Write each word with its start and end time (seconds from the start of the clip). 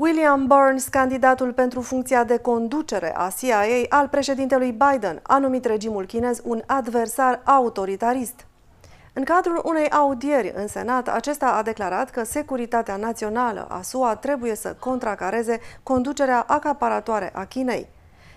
William 0.00 0.46
Burns, 0.46 0.88
candidatul 0.88 1.52
pentru 1.52 1.80
funcția 1.80 2.24
de 2.24 2.38
conducere 2.38 3.16
a 3.16 3.30
CIA 3.38 3.62
al 3.88 4.08
președintelui 4.08 4.72
Biden, 4.72 5.20
a 5.22 5.38
numit 5.38 5.64
regimul 5.64 6.06
chinez 6.06 6.40
un 6.44 6.62
adversar 6.66 7.40
autoritarist. 7.44 8.46
În 9.12 9.24
cadrul 9.24 9.60
unei 9.64 9.90
audieri 9.90 10.52
în 10.54 10.66
Senat, 10.66 11.08
acesta 11.08 11.46
a 11.46 11.62
declarat 11.62 12.10
că 12.10 12.24
securitatea 12.24 12.96
națională 12.96 13.66
a 13.70 13.82
SUA 13.82 14.16
trebuie 14.16 14.54
să 14.54 14.76
contracareze 14.78 15.60
conducerea 15.82 16.44
acaparatoare 16.46 17.30
a 17.34 17.44
Chinei. 17.44 17.88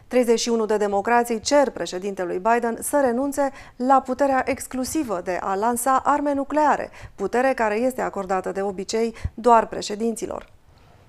31 0.07 0.66
de 0.66 0.77
democrații 0.77 1.39
cer 1.39 1.70
președintelui 1.70 2.39
Biden 2.39 2.77
să 2.82 3.00
renunțe 3.02 3.52
la 3.75 4.02
puterea 4.02 4.43
exclusivă 4.45 5.21
de 5.23 5.38
a 5.41 5.55
lansa 5.55 6.02
arme 6.04 6.34
nucleare, 6.34 6.89
putere 7.16 7.54
care 7.54 7.75
este 7.75 8.02
acordată 8.02 8.52
de 8.52 8.61
obicei 8.61 9.16
doar 9.34 9.68
președinților. 9.68 10.52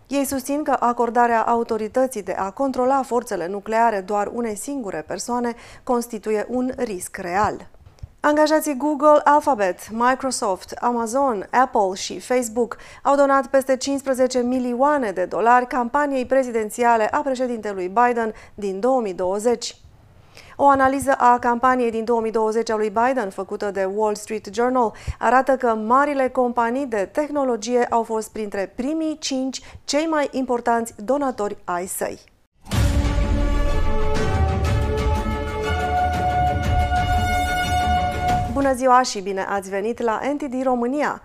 Ei 0.07 0.25
susțin 0.25 0.63
că 0.63 0.77
acordarea 0.81 1.43
autorității 1.43 2.23
de 2.23 2.33
a 2.33 2.51
controla 2.51 3.03
forțele 3.03 3.47
nucleare 3.47 4.01
doar 4.01 4.31
unei 4.33 4.57
singure 4.57 5.05
persoane 5.07 5.55
constituie 5.85 6.47
un 6.49 6.73
risc 6.77 7.17
real. 7.17 7.69
Angajații 8.21 8.77
Google, 8.77 9.21
Alphabet, 9.25 9.91
Microsoft, 9.91 10.73
Amazon, 10.73 11.47
Apple 11.51 11.95
și 11.95 12.21
Facebook 12.21 12.77
au 13.03 13.17
donat 13.17 13.47
peste 13.47 13.77
15 13.77 14.39
milioane 14.39 15.11
de 15.11 15.25
dolari 15.25 15.67
campaniei 15.67 16.27
prezidențiale 16.27 17.09
a 17.11 17.19
președintelui 17.21 17.89
Biden 17.89 18.33
din 18.55 18.81
2020. 18.81 19.77
O 20.57 20.69
analiză 20.69 21.15
a 21.19 21.39
campaniei 21.39 21.91
din 21.91 22.05
2020 22.05 22.71
a 22.71 22.77
lui 22.77 22.91
Biden, 22.91 23.31
făcută 23.31 23.71
de 23.71 23.85
Wall 23.95 24.15
Street 24.15 24.49
Journal, 24.53 24.93
arată 25.19 25.57
că 25.57 25.67
marile 25.67 26.29
companii 26.29 26.87
de 26.87 27.09
tehnologie 27.13 27.85
au 27.85 28.03
fost 28.03 28.33
printre 28.33 28.73
primii 28.75 29.19
cinci 29.19 29.61
cei 29.85 30.07
mai 30.07 30.29
importanți 30.33 30.95
donatori 31.05 31.57
ai 31.65 31.87
săi. 31.87 32.19
Bună 38.53 38.73
ziua 38.73 39.03
și 39.03 39.21
bine 39.21 39.47
ați 39.49 39.71
venit 39.71 40.01
la 40.01 40.21
NTD 40.33 40.63
România! 40.63 41.23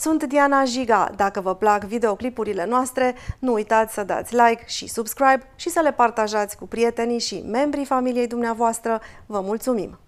Sunt 0.00 0.24
Diana 0.24 0.64
Jiga. 0.64 1.10
Dacă 1.16 1.40
vă 1.40 1.54
plac 1.54 1.84
videoclipurile 1.84 2.66
noastre, 2.66 3.14
nu 3.38 3.52
uitați 3.52 3.94
să 3.94 4.04
dați 4.04 4.34
like 4.34 4.62
și 4.66 4.88
subscribe 4.88 5.42
și 5.56 5.70
să 5.70 5.80
le 5.80 5.92
partajați 5.92 6.56
cu 6.56 6.66
prietenii 6.66 7.18
și 7.18 7.44
membrii 7.46 7.84
familiei 7.84 8.26
dumneavoastră. 8.26 9.00
Vă 9.26 9.40
mulțumim! 9.40 9.98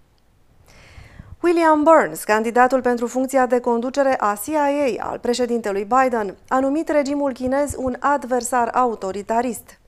William 1.41 1.83
Burns, 1.83 2.23
candidatul 2.23 2.81
pentru 2.81 3.07
funcția 3.07 3.45
de 3.45 3.59
conducere 3.59 4.15
a 4.19 4.35
CIA 4.45 5.03
al 5.09 5.19
președintelui 5.19 5.87
Biden, 6.01 6.35
a 6.47 6.59
numit 6.59 6.89
regimul 6.89 7.33
chinez 7.33 7.73
un 7.77 7.95
adversar 7.99 8.69
autoritarist. 8.73 9.79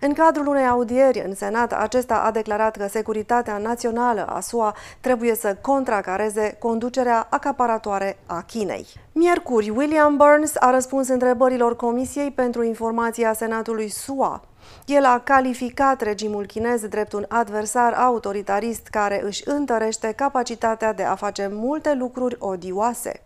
În 0.00 0.12
cadrul 0.12 0.46
unei 0.46 0.66
audieri 0.66 1.22
în 1.26 1.34
Senat, 1.34 1.72
acesta 1.72 2.14
a 2.14 2.30
declarat 2.30 2.76
că 2.76 2.86
securitatea 2.88 3.58
națională 3.58 4.26
a 4.26 4.40
SUA 4.40 4.74
trebuie 5.00 5.34
să 5.34 5.56
contracareze 5.60 6.56
conducerea 6.58 7.26
acaparatoare 7.30 8.18
a 8.26 8.42
Chinei. 8.42 8.86
Miercuri, 9.12 9.70
William 9.70 10.16
Burns 10.16 10.52
a 10.58 10.70
răspuns 10.70 11.08
întrebărilor 11.08 11.76
Comisiei 11.76 12.30
pentru 12.30 12.62
Informația 12.62 13.32
Senatului 13.32 13.88
SUA. 13.88 14.42
El 14.86 15.04
a 15.04 15.20
calificat 15.24 16.00
regimul 16.00 16.46
chinez 16.46 16.86
drept 16.86 17.12
un 17.12 17.24
adversar 17.28 17.92
autoritarist 17.92 18.86
care 18.86 19.22
își 19.24 19.42
întărește 19.48 20.12
capacitatea 20.12 20.92
de 20.92 21.02
a 21.02 21.14
face 21.14 21.48
multe 21.52 21.94
lucruri 21.94 22.36
odioase. 22.38 23.22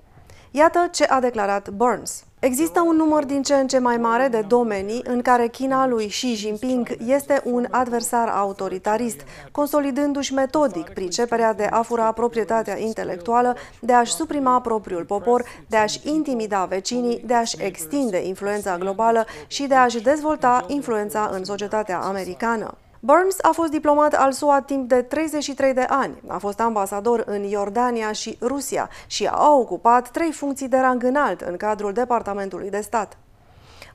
Iată 0.51 0.89
ce 0.91 1.05
a 1.05 1.21
declarat 1.21 1.71
Burns. 1.71 2.25
Există 2.39 2.81
un 2.81 2.97
număr 2.97 3.25
din 3.25 3.43
ce 3.43 3.55
în 3.55 3.67
ce 3.67 3.79
mai 3.79 3.97
mare 3.97 4.29
de 4.29 4.45
domenii 4.49 5.03
în 5.05 5.23
care 5.23 5.49
China 5.49 5.87
lui 5.87 6.07
Xi 6.07 6.35
Jinping 6.35 6.97
este 7.07 7.41
un 7.45 7.67
adversar 7.71 8.29
autoritarist, 8.29 9.21
consolidându-și 9.53 10.35
metodic 10.35 10.89
priceperea 10.89 11.55
de 11.55 11.65
a 11.65 11.83
fura 11.83 12.13
proprietatea 12.13 12.79
intelectuală, 12.79 13.57
de 13.81 13.93
a-și 13.93 14.13
suprima 14.13 14.61
propriul 14.61 15.05
popor, 15.05 15.45
de 15.67 15.77
a-și 15.77 16.01
intimida 16.03 16.65
vecinii, 16.65 17.23
de 17.27 17.35
a-și 17.35 17.57
extinde 17.59 18.27
influența 18.27 18.79
globală 18.79 19.27
și 19.47 19.67
de 19.67 19.75
a-și 19.75 20.03
dezvolta 20.03 20.65
influența 20.69 21.31
în 21.33 21.45
societatea 21.45 21.99
americană. 21.99 22.75
Burns 23.01 23.37
a 23.43 23.51
fost 23.53 23.71
diplomat 23.71 24.15
al 24.15 24.33
SUA 24.33 24.61
timp 24.61 24.89
de 24.89 25.03
33 25.03 25.75
de 25.75 25.87
ani, 25.89 26.23
a 26.27 26.39
fost 26.39 26.61
ambasador 26.61 27.23
în 27.27 27.43
Iordania 27.43 28.13
și 28.13 28.39
Rusia 28.41 28.89
și 29.07 29.27
a 29.27 29.53
ocupat 29.53 30.11
trei 30.11 30.33
funcții 30.33 30.69
de 30.69 30.79
rang 30.79 31.03
înalt 31.03 31.41
în 31.41 31.57
cadrul 31.57 31.93
Departamentului 31.93 32.71
de 32.71 32.81
Stat. 32.81 33.19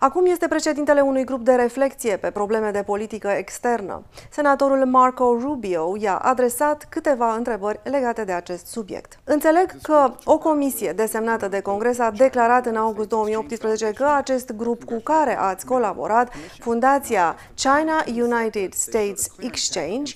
Acum 0.04 0.26
este 0.26 0.48
președintele 0.48 1.02
unui 1.02 1.24
grup 1.24 1.44
de 1.44 1.52
reflexie 1.52 2.18
pe 2.18 2.32
probleme 2.32 2.72
de 2.72 2.84
politică 2.84 3.28
externă. 3.28 4.04
Senatorul 4.30 4.86
Marco 4.86 5.38
Rubio 5.42 5.96
i-a 6.00 6.16
adresat 6.16 6.88
câteva 6.90 7.34
întrebări 7.36 7.80
legate 7.84 8.24
de 8.24 8.32
acest 8.32 8.66
subiect. 8.66 9.20
Înțeleg 9.24 9.82
că 9.82 10.14
o 10.24 10.38
comisie 10.38 10.92
desemnată 10.92 11.48
de 11.48 11.60
Congres 11.60 12.00
a 12.00 12.12
declarat 12.12 12.66
în 12.66 12.76
august 12.76 13.10
2018 13.10 13.92
că 13.92 14.08
acest 14.16 14.52
grup 14.52 14.84
cu 14.84 15.00
care 15.04 15.40
ați 15.40 15.66
colaborat, 15.66 16.34
Fundația 16.60 17.36
China 17.56 18.04
United 18.08 18.74
States 18.74 19.28
Exchange, 19.40 20.14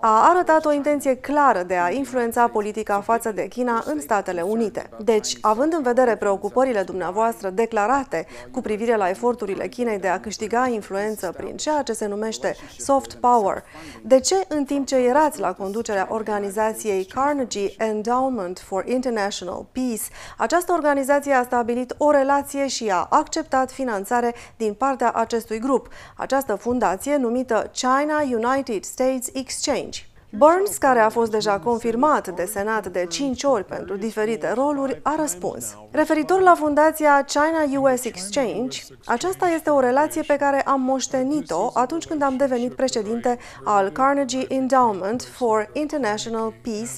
a 0.00 0.28
arătat 0.28 0.64
o 0.64 0.72
intenție 0.72 1.16
clară 1.16 1.62
de 1.62 1.74
a 1.76 1.90
influența 1.90 2.48
politica 2.48 3.00
față 3.00 3.32
de 3.32 3.48
China 3.48 3.82
în 3.86 4.00
Statele 4.00 4.40
Unite. 4.40 4.88
Deci, 5.04 5.36
având 5.40 5.72
în 5.72 5.82
vedere 5.82 6.16
preocupările 6.16 6.82
dumneavoastră 6.82 7.50
declarate 7.50 8.26
cu 8.50 8.60
privire 8.60 8.96
la 8.96 9.08
eforturile 9.28 9.68
Chinei 9.68 9.98
de 9.98 10.08
a 10.08 10.20
câștiga 10.20 10.66
influență 10.66 11.34
prin 11.36 11.56
ceea 11.56 11.82
ce 11.82 11.92
se 11.92 12.06
numește 12.06 12.56
soft 12.78 13.14
power, 13.14 13.64
de 14.02 14.20
ce 14.20 14.34
în 14.48 14.64
timp 14.64 14.86
ce 14.86 14.96
erați 14.96 15.40
la 15.40 15.52
conducerea 15.52 16.06
organizației 16.10 17.04
Carnegie 17.04 17.74
Endowment 17.78 18.58
for 18.58 18.86
International 18.86 19.66
Peace, 19.72 20.02
această 20.36 20.72
organizație 20.72 21.32
a 21.32 21.42
stabilit 21.42 21.94
o 21.98 22.10
relație 22.10 22.66
și 22.66 22.88
a 22.90 23.06
acceptat 23.10 23.70
finanțare 23.70 24.34
din 24.56 24.74
partea 24.74 25.10
acestui 25.10 25.58
grup, 25.58 25.88
această 26.16 26.54
fundație 26.54 27.16
numită 27.16 27.70
China 27.74 28.20
United 28.20 28.84
States 28.84 29.28
Exchange? 29.32 30.07
Burns, 30.30 30.76
care 30.76 31.00
a 31.00 31.08
fost 31.08 31.30
deja 31.30 31.58
confirmat 31.58 32.28
de 32.28 32.44
Senat 32.44 32.86
de 32.86 33.06
5 33.06 33.42
ori 33.44 33.64
pentru 33.64 33.96
diferite 33.96 34.52
roluri, 34.54 35.00
a 35.02 35.14
răspuns. 35.20 35.76
Referitor 35.90 36.40
la 36.40 36.54
fundația 36.54 37.24
China 37.26 37.80
US 37.80 38.04
Exchange, 38.04 38.82
aceasta 39.04 39.46
este 39.46 39.70
o 39.70 39.80
relație 39.80 40.22
pe 40.22 40.36
care 40.36 40.62
am 40.62 40.80
moștenit-o 40.80 41.70
atunci 41.74 42.06
când 42.06 42.22
am 42.22 42.36
devenit 42.36 42.74
președinte 42.74 43.38
al 43.64 43.88
Carnegie 43.88 44.44
Endowment 44.48 45.22
for 45.22 45.70
International 45.72 46.54
Peace 46.62 46.90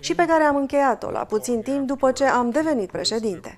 și 0.00 0.14
pe 0.14 0.24
care 0.26 0.42
am 0.42 0.56
încheiat-o 0.56 1.10
la 1.10 1.24
puțin 1.24 1.62
timp 1.62 1.86
după 1.86 2.12
ce 2.12 2.24
am 2.24 2.50
devenit 2.50 2.90
președinte. 2.90 3.54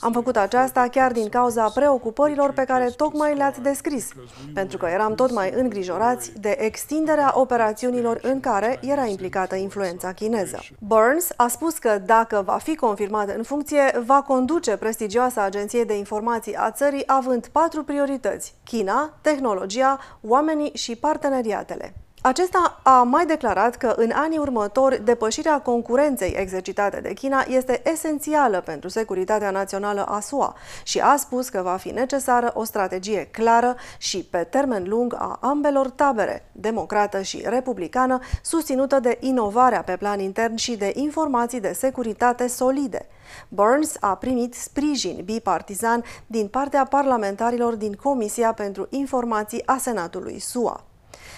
Am 0.00 0.12
făcut 0.12 0.36
aceasta 0.36 0.88
chiar 0.90 1.12
din 1.12 1.28
cauza 1.28 1.70
preocupărilor 1.74 2.52
pe 2.52 2.64
care 2.64 2.92
tocmai 2.96 3.34
le-ați 3.34 3.60
descris, 3.60 4.08
pentru 4.54 4.78
că 4.78 4.86
eram 4.86 5.14
tot 5.14 5.32
mai 5.32 5.52
îngrijorați 5.54 6.32
de 6.40 6.56
extinderea 6.58 7.32
operațiunilor 7.34 8.18
în 8.22 8.40
care 8.40 8.61
care 8.62 8.78
era 8.82 9.04
implicată 9.04 9.54
influența 9.54 10.12
chineză. 10.12 10.58
Burns 10.78 11.28
a 11.36 11.48
spus 11.48 11.78
că 11.78 11.98
dacă 12.06 12.42
va 12.44 12.58
fi 12.58 12.76
confirmat 12.76 13.36
în 13.36 13.42
funcție, 13.42 14.02
va 14.04 14.22
conduce 14.22 14.76
prestigioasa 14.76 15.42
agenție 15.42 15.84
de 15.84 15.96
informații 15.96 16.54
a 16.54 16.70
țării 16.70 17.02
având 17.06 17.46
patru 17.46 17.84
priorități, 17.84 18.54
China, 18.64 19.18
tehnologia, 19.20 19.98
oamenii 20.20 20.70
și 20.74 20.96
parteneriatele. 20.96 21.94
Acesta 22.24 22.80
a 22.82 23.02
mai 23.02 23.26
declarat 23.26 23.76
că 23.76 23.92
în 23.96 24.10
anii 24.10 24.38
următori 24.38 25.04
depășirea 25.04 25.60
concurenței 25.60 26.34
exercitate 26.36 27.00
de 27.00 27.12
China 27.12 27.44
este 27.48 27.82
esențială 27.84 28.60
pentru 28.60 28.88
securitatea 28.88 29.50
națională 29.50 30.04
a 30.04 30.20
SUA 30.20 30.54
și 30.82 31.00
a 31.00 31.16
spus 31.16 31.48
că 31.48 31.60
va 31.62 31.76
fi 31.76 31.90
necesară 31.90 32.50
o 32.54 32.64
strategie 32.64 33.28
clară 33.30 33.76
și 33.98 34.24
pe 34.30 34.38
termen 34.38 34.88
lung 34.88 35.14
a 35.18 35.38
ambelor 35.40 35.90
tabere, 35.90 36.48
democrată 36.52 37.22
și 37.22 37.42
republicană, 37.44 38.18
susținută 38.42 39.00
de 39.00 39.18
inovarea 39.20 39.82
pe 39.82 39.96
plan 39.96 40.20
intern 40.20 40.54
și 40.54 40.76
de 40.76 40.92
informații 40.94 41.60
de 41.60 41.72
securitate 41.72 42.46
solide. 42.46 43.06
Burns 43.48 43.96
a 44.00 44.14
primit 44.14 44.54
sprijin 44.54 45.22
bipartizan 45.24 46.04
din 46.26 46.48
partea 46.48 46.84
parlamentarilor 46.84 47.74
din 47.74 47.92
Comisia 47.92 48.52
pentru 48.52 48.86
Informații 48.90 49.66
a 49.66 49.76
Senatului 49.76 50.38
SUA. 50.38 50.84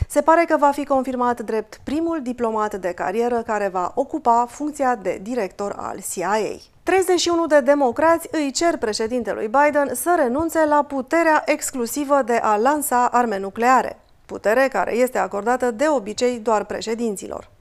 Se 0.09 0.21
pare 0.21 0.45
că 0.45 0.57
va 0.57 0.71
fi 0.71 0.85
confirmat 0.85 1.41
drept 1.41 1.81
primul 1.85 2.23
diplomat 2.23 2.75
de 2.75 2.93
carieră 2.93 3.43
care 3.43 3.69
va 3.69 3.93
ocupa 3.95 4.47
funcția 4.51 4.95
de 4.95 5.19
director 5.23 5.75
al 5.79 5.99
CIA. 6.13 6.37
31 6.83 7.47
de 7.47 7.61
democrați 7.61 8.29
îi 8.31 8.51
cer 8.51 8.77
președintelui 8.77 9.49
Biden 9.49 9.95
să 9.95 10.15
renunțe 10.19 10.65
la 10.67 10.83
puterea 10.83 11.43
exclusivă 11.47 12.23
de 12.27 12.35
a 12.43 12.57
lansa 12.57 13.09
arme 13.13 13.39
nucleare, 13.39 13.99
putere 14.27 14.69
care 14.73 14.95
este 14.95 15.19
acordată 15.19 15.71
de 15.71 15.85
obicei 15.89 16.39
doar 16.39 16.65
președinților. 16.65 17.53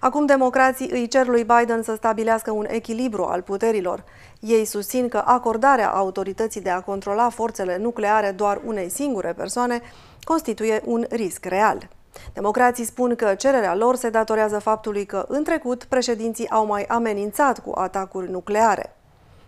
Acum 0.00 0.26
democrații 0.26 0.90
îi 0.90 1.08
cer 1.08 1.26
lui 1.26 1.44
Biden 1.44 1.82
să 1.82 1.94
stabilească 1.94 2.50
un 2.50 2.66
echilibru 2.68 3.24
al 3.24 3.42
puterilor. 3.42 4.04
Ei 4.40 4.64
susțin 4.64 5.08
că 5.08 5.22
acordarea 5.26 5.90
autorității 5.90 6.60
de 6.60 6.70
a 6.70 6.80
controla 6.80 7.28
forțele 7.28 7.78
nucleare 7.78 8.30
doar 8.30 8.60
unei 8.64 8.88
singure 8.88 9.32
persoane 9.32 9.82
constituie 10.24 10.82
un 10.84 11.06
risc 11.10 11.44
real. 11.44 11.88
Democrații 12.32 12.84
spun 12.84 13.14
că 13.14 13.34
cererea 13.34 13.74
lor 13.74 13.96
se 13.96 14.10
datorează 14.10 14.58
faptului 14.58 15.06
că 15.06 15.24
în 15.28 15.44
trecut 15.44 15.84
președinții 15.84 16.50
au 16.50 16.66
mai 16.66 16.84
amenințat 16.84 17.58
cu 17.58 17.72
atacuri 17.74 18.30
nucleare. 18.30 18.96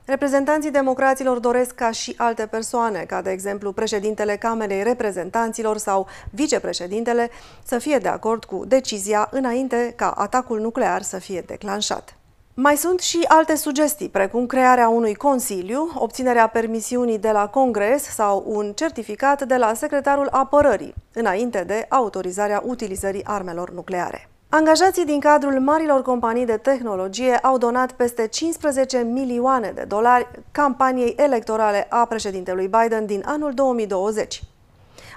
Reprezentanții 0.07 0.71
democraților 0.71 1.39
doresc 1.39 1.75
ca 1.75 1.91
și 1.91 2.15
alte 2.17 2.47
persoane, 2.47 3.05
ca 3.05 3.23
de 3.23 3.31
exemplu 3.31 3.73
președintele 3.73 4.37
Camerei 4.37 4.83
Reprezentanților 4.83 5.77
sau 5.79 6.07
vicepreședintele, 6.31 7.31
să 7.65 7.79
fie 7.79 7.99
de 7.99 8.09
acord 8.09 8.45
cu 8.45 8.65
decizia 8.67 9.29
înainte 9.31 9.93
ca 9.97 10.11
atacul 10.11 10.61
nuclear 10.61 11.03
să 11.03 11.19
fie 11.19 11.41
declanșat. 11.41 12.17
Mai 12.57 12.77
sunt 12.77 13.01
și 13.01 13.25
alte 13.29 13.55
sugestii, 13.57 14.09
precum 14.09 14.47
crearea 14.47 14.89
unui 14.89 15.15
consiliu, 15.15 15.91
obținerea 15.95 16.47
permisiunii 16.47 17.19
de 17.19 17.31
la 17.31 17.49
Congres 17.49 18.03
sau 18.03 18.45
un 18.47 18.73
certificat 18.73 19.43
de 19.43 19.57
la 19.57 19.75
secretarul 19.75 20.29
apărării, 20.31 20.95
înainte 21.13 21.65
de 21.67 21.87
autorizarea 21.89 22.63
utilizării 22.65 23.25
armelor 23.25 23.71
nucleare. 23.71 24.29
Angajații 24.49 25.05
din 25.05 25.21
cadrul 25.21 25.61
marilor 25.61 26.03
companii 26.03 26.47
de 26.47 26.57
tehnologie 26.57 27.37
au 27.37 27.59
donat 27.59 27.93
peste 27.93 28.27
15 28.27 28.99
milioane 28.99 29.73
de 29.75 29.85
dolari 29.89 30.29
campaniei 30.51 31.15
electorale 31.17 31.87
a 31.91 32.05
președintelui 32.05 32.69
Biden 32.69 33.07
din 33.07 33.23
anul 33.27 33.53
2020. 33.55 34.43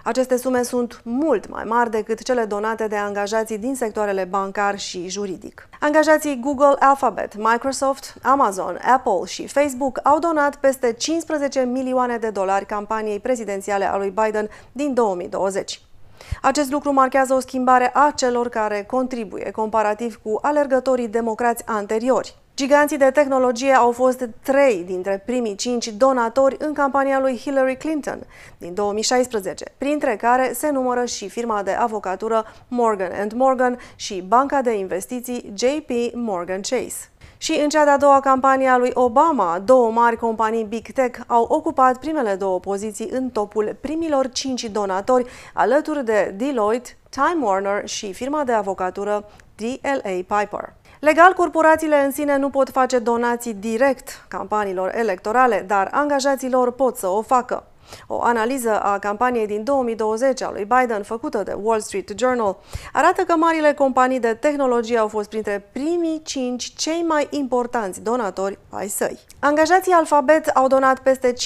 Aceste 0.07 0.38
sume 0.38 0.63
sunt 0.63 1.01
mult 1.04 1.50
mai 1.50 1.63
mari 1.63 1.89
decât 1.89 2.21
cele 2.24 2.45
donate 2.45 2.88
de 2.88 2.95
angajații 2.95 3.57
din 3.57 3.75
sectoarele 3.75 4.24
bancar 4.24 4.80
și 4.80 5.09
juridic. 5.09 5.69
Angajații 5.80 6.39
Google, 6.39 6.75
Alphabet, 6.80 7.36
Microsoft, 7.38 8.15
Amazon, 8.21 8.80
Apple 8.95 9.25
și 9.25 9.48
Facebook 9.48 10.00
au 10.04 10.19
donat 10.19 10.56
peste 10.56 10.94
15 10.94 11.59
milioane 11.59 12.18
de 12.18 12.30
dolari 12.30 12.65
campaniei 12.65 13.19
prezidențiale 13.19 13.92
a 13.92 13.98
lui 13.98 14.13
Biden 14.24 14.50
din 14.71 14.94
2020. 14.94 15.81
Acest 16.42 16.71
lucru 16.71 16.94
marchează 16.94 17.33
o 17.33 17.39
schimbare 17.39 17.92
a 17.94 18.12
celor 18.15 18.50
care 18.50 18.83
contribuie 18.83 19.51
comparativ 19.51 20.19
cu 20.24 20.39
alergătorii 20.42 21.07
democrați 21.07 21.63
anteriori. 21.65 22.36
Giganții 22.57 22.98
de 22.98 23.12
tehnologie 23.12 23.71
au 23.71 23.92
fost 23.92 24.30
trei 24.44 24.83
dintre 24.83 25.24
primii 25.25 25.56
cinci 25.56 25.88
donatori 25.88 26.56
în 26.59 26.74
campania 26.74 27.19
lui 27.19 27.38
Hillary 27.38 27.75
Clinton 27.75 28.19
din 28.57 28.74
2016, 28.74 29.65
printre 29.77 30.15
care 30.15 30.51
se 30.54 30.69
numără 30.69 31.06
și 31.06 31.30
firma 31.30 31.63
de 31.63 31.71
avocatură 31.71 32.45
Morgan 32.68 33.27
Morgan 33.36 33.80
și 33.95 34.21
banca 34.27 34.62
de 34.62 34.77
investiții 34.77 35.54
JP 35.56 35.89
Morgan 36.13 36.62
Chase. 36.62 37.09
Și 37.38 37.59
în 37.63 37.69
cea 37.69 37.83
de-a 37.83 37.98
doua 37.98 38.19
campanie 38.19 38.68
a 38.68 38.77
lui 38.77 38.92
Obama, 38.94 39.60
două 39.65 39.92
mari 39.92 40.18
companii 40.18 40.63
Big 40.63 40.92
Tech 40.92 41.19
au 41.27 41.44
ocupat 41.50 41.98
primele 41.98 42.36
două 42.36 42.60
poziții 42.60 43.10
în 43.12 43.30
topul 43.30 43.77
primilor 43.81 44.30
cinci 44.30 44.63
donatori, 44.63 45.30
alături 45.53 46.06
de 46.06 46.33
Deloitte, 46.38 46.98
Time 47.10 47.45
Warner 47.45 47.88
și 47.88 48.13
firma 48.13 48.44
de 48.44 48.51
avocatură 48.51 49.25
DLA 49.57 50.38
Piper. 50.38 50.74
Legal, 51.00 51.33
corporațiile 51.33 52.04
în 52.06 52.12
sine 52.12 52.38
nu 52.38 52.50
pot 52.50 52.69
face 52.69 53.00
donații 53.00 53.54
direct 53.54 54.25
campaniilor 54.27 54.95
electorale, 54.95 55.63
dar 55.68 55.88
angajaților 55.92 56.71
pot 56.71 56.98
să 56.98 57.07
o 57.07 57.21
facă. 57.21 57.63
O 58.07 58.22
analiză 58.22 58.81
a 58.81 59.00
campaniei 59.00 59.48
din 59.48 59.63
2020 59.63 60.42
a 60.42 60.51
lui 60.51 60.66
Biden, 60.66 61.04
făcută 61.04 61.44
de 61.44 61.56
Wall 61.62 61.80
Street 61.80 62.12
Journal, 62.16 62.57
arată 62.94 63.22
că 63.22 63.36
marile 63.36 63.74
companii 63.74 64.19
de 64.19 64.34
tehnologie 64.34 64.98
au 64.98 65.07
fost 65.07 65.30
printre 65.30 65.69
primii 65.72 66.22
cinci 66.24 66.74
cei 66.75 67.06
mai 67.07 67.28
importanți 67.30 68.01
donatori 68.01 68.60
ai 68.69 68.88
săi. 68.88 69.19
Angajații 69.39 69.92
Alphabet 69.92 70.48
au 70.48 70.68
donat 70.68 71.00
peste 71.00 71.34
5,2 71.34 71.38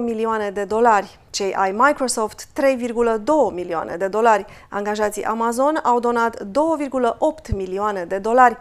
milioane 0.00 0.50
de 0.50 0.64
dolari, 0.64 1.18
cei 1.30 1.54
ai 1.54 1.72
Microsoft 1.72 2.46
3,2 2.60 3.54
milioane 3.54 3.96
de 3.96 4.06
dolari, 4.06 4.46
angajații 4.70 5.24
Amazon 5.24 5.80
au 5.82 6.00
donat 6.00 6.42
2,8 6.42 7.54
milioane 7.54 8.04
de 8.04 8.18
dolari, 8.18 8.56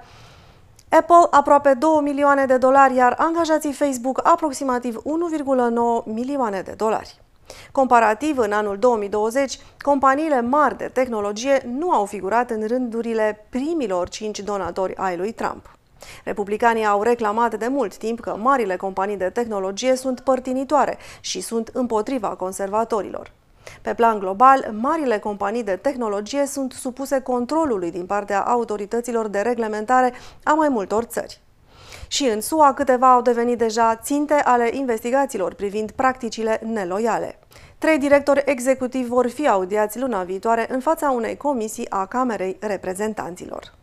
Apple 1.00 1.28
aproape 1.30 1.74
2 1.74 2.00
milioane 2.02 2.46
de 2.46 2.58
dolari, 2.58 2.96
iar 2.96 3.16
angajații 3.18 3.74
Facebook 3.74 4.20
aproximativ 4.28 4.96
1,9 4.98 5.02
milioane 6.06 6.62
de 6.62 6.72
dolari. 6.72 7.22
Comparativ, 7.72 8.38
în 8.38 8.52
anul 8.52 8.78
2020, 8.78 9.60
companiile 9.82 10.42
mari 10.42 10.78
de 10.78 10.90
tehnologie 10.94 11.62
nu 11.78 11.92
au 11.92 12.06
figurat 12.06 12.50
în 12.50 12.68
rândurile 12.68 13.46
primilor 13.50 14.10
cinci 14.10 14.40
donatori 14.40 14.96
ai 14.96 15.18
lui 15.18 15.32
Trump. 15.32 15.78
Republicanii 16.24 16.86
au 16.86 17.02
reclamat 17.02 17.58
de 17.58 17.68
mult 17.68 17.98
timp 17.98 18.20
că 18.20 18.36
marile 18.42 18.76
companii 18.76 19.18
de 19.18 19.30
tehnologie 19.30 19.96
sunt 19.96 20.20
părtinitoare 20.20 20.98
și 21.20 21.42
sunt 21.42 21.70
împotriva 21.74 22.28
conservatorilor. 22.28 23.32
Pe 23.82 23.94
plan 23.94 24.20
global, 24.20 24.74
marile 24.80 25.20
companii 25.20 25.64
de 25.64 25.76
tehnologie 25.76 26.46
sunt 26.46 26.72
supuse 26.72 27.22
controlului 27.22 27.92
din 27.92 28.06
partea 28.06 28.42
autorităților 28.42 29.28
de 29.28 29.40
reglementare 29.40 30.14
a 30.44 30.54
mai 30.54 30.70
multor 30.70 31.04
țări. 31.04 31.42
Și 32.08 32.26
în 32.26 32.42
SUA 32.42 32.74
câteva 32.74 33.14
au 33.14 33.22
devenit 33.22 33.58
deja 33.58 33.96
ținte 33.96 34.34
ale 34.34 34.70
investigațiilor 34.74 35.54
privind 35.54 35.92
practicile 35.92 36.62
neloiale. 36.66 37.40
Trei 37.78 37.98
directori 37.98 38.44
executivi 38.46 39.08
vor 39.08 39.30
fi 39.30 39.48
audiați 39.48 40.00
luna 40.00 40.24
viitoare 40.24 40.66
în 40.70 40.80
fața 40.80 41.12
unei 41.12 41.38
comisii 41.38 41.90
a 41.90 42.06
Camerei 42.06 42.58
Reprezentanților. 42.60 43.74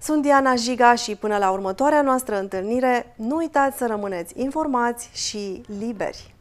Sunt 0.00 0.22
Diana 0.22 0.54
Jiga 0.54 0.94
și 0.94 1.16
până 1.16 1.36
la 1.36 1.50
următoarea 1.50 2.02
noastră 2.02 2.38
întâlnire, 2.38 3.14
nu 3.16 3.36
uitați 3.36 3.76
să 3.76 3.86
rămâneți 3.86 4.40
informați 4.40 5.10
și 5.12 5.62
liberi. 5.78 6.33